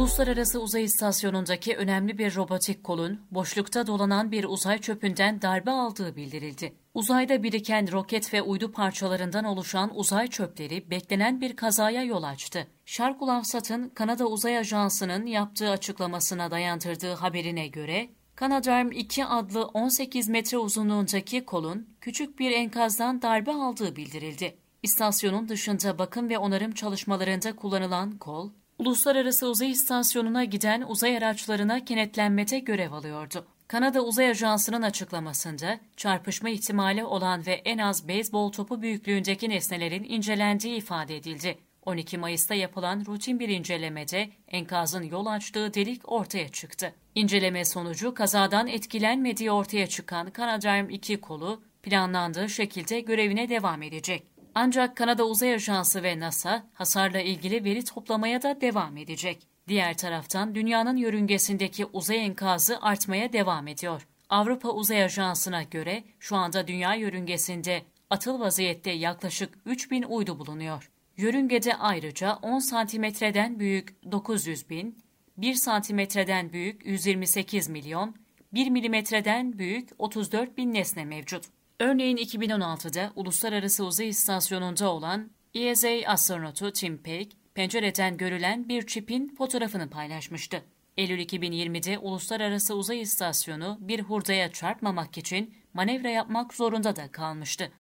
[0.00, 6.72] Uluslararası Uzay İstasyonu'ndaki önemli bir robotik kolun boşlukta dolanan bir uzay çöpünden darbe aldığı bildirildi.
[6.94, 12.66] Uzayda biriken roket ve uydu parçalarından oluşan uzay çöpleri beklenen bir kazaya yol açtı.
[12.84, 18.10] Shark Ulavsat'ın Kanada Uzay Ajansı'nın yaptığı açıklamasına dayandırdığı haberine göre
[18.40, 24.56] Canadarm 2 adlı 18 metre uzunluğundaki kolun küçük bir enkazdan darbe aldığı bildirildi.
[24.82, 32.58] İstasyonun dışında bakım ve onarım çalışmalarında kullanılan kol, Uluslararası Uzay İstasyonu'na giden uzay araçlarına kenetlenmede
[32.58, 33.46] görev alıyordu.
[33.68, 40.76] Kanada Uzay Ajansı'nın açıklamasında çarpışma ihtimali olan ve en az beyzbol topu büyüklüğündeki nesnelerin incelendiği
[40.76, 41.58] ifade edildi.
[41.82, 46.94] 12 Mayıs'ta yapılan rutin bir incelemede enkazın yol açtığı delik ortaya çıktı.
[47.14, 54.26] İnceleme sonucu kazadan etkilenmediği ortaya çıkan Canadarm 2 kolu planlandığı şekilde görevine devam edecek.
[54.54, 59.46] Ancak Kanada Uzay Ajansı ve NASA hasarla ilgili veri toplamaya da devam edecek.
[59.68, 64.08] Diğer taraftan dünyanın yörüngesindeki uzay enkazı artmaya devam ediyor.
[64.28, 70.90] Avrupa Uzay Ajansı'na göre şu anda dünya yörüngesinde atıl vaziyette yaklaşık 3000 uydu bulunuyor.
[71.16, 74.98] Yörüngede ayrıca 10 santimetreden büyük 900 bin,
[75.36, 78.14] 1 santimetreden büyük 128 milyon,
[78.52, 81.44] 1 milimetreden büyük 34 bin nesne mevcut.
[81.80, 89.90] Örneğin 2016'da Uluslararası Uzay İstasyonu'nda olan ESA astronotu Tim Peake, pencereden görülen bir çipin fotoğrafını
[89.90, 90.62] paylaşmıştı.
[90.96, 97.72] Eylül 2020'de Uluslararası Uzay İstasyonu bir hurdaya çarpmamak için manevra yapmak zorunda da kalmıştı.